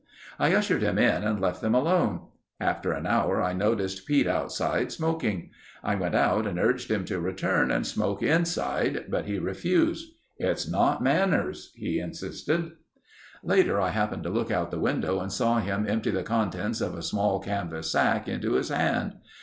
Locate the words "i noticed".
3.39-4.07